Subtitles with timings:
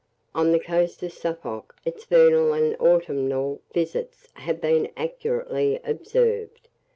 [0.33, 6.67] On the coast of Suffolk its vernal and autumnal visits have been accurately observed.